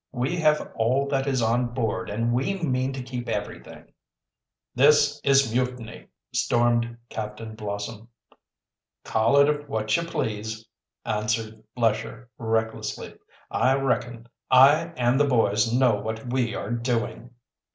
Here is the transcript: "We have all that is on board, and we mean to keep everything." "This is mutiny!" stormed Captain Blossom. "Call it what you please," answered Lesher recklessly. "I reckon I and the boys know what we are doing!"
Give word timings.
"We 0.11 0.37
have 0.37 0.71
all 0.73 1.07
that 1.09 1.27
is 1.27 1.43
on 1.43 1.75
board, 1.75 2.09
and 2.09 2.33
we 2.33 2.55
mean 2.59 2.91
to 2.93 3.03
keep 3.03 3.29
everything." 3.29 3.93
"This 4.73 5.21
is 5.23 5.53
mutiny!" 5.53 6.07
stormed 6.33 6.97
Captain 7.09 7.53
Blossom. 7.53 8.07
"Call 9.05 9.37
it 9.37 9.69
what 9.69 9.95
you 9.95 10.01
please," 10.01 10.67
answered 11.05 11.63
Lesher 11.77 12.29
recklessly. 12.39 13.13
"I 13.51 13.75
reckon 13.75 14.27
I 14.49 14.85
and 14.97 15.19
the 15.19 15.27
boys 15.27 15.71
know 15.71 15.97
what 15.97 16.31
we 16.33 16.55
are 16.55 16.71
doing!" 16.71 17.35